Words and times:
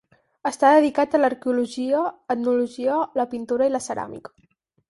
Està 0.49 0.71
dedicat 0.75 1.17
a 1.17 1.19
l'arqueologia, 1.19 2.01
l'etnologia, 2.31 2.99
la 3.21 3.27
pintura 3.35 3.69
i 3.71 3.75
la 3.77 3.87
ceràmica. 3.91 4.35